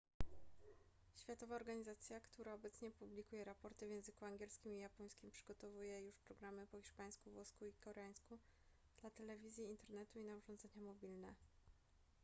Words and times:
światowa 1.15 1.55
organizacja 1.55 2.19
która 2.21 2.53
obecnie 2.53 2.91
publikuje 2.91 3.43
raporty 3.43 3.87
w 3.87 3.91
języku 3.91 4.25
angielskim 4.25 4.75
i 4.75 4.79
japońskim 4.79 5.31
przygotowuje 5.31 6.01
już 6.05 6.19
programy 6.19 6.67
po 6.67 6.77
hiszpańsku 6.77 7.31
włosku 7.31 7.65
i 7.65 7.73
koreańsku 7.73 8.39
dla 9.01 9.09
telewizji 9.09 9.63
internetu 9.63 10.19
i 10.19 10.23
na 10.23 10.35
urządzenia 10.37 10.81
mobilne 10.85 11.33